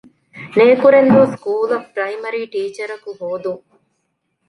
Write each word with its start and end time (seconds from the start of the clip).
ނޭކުރެންދޫ 0.57 1.21
ސްކޫލަށް 1.33 1.87
ޕްރައިމަރީ 1.93 2.41
ޓީޗަރަކު 2.53 3.09
ހޯދުން 3.19 3.65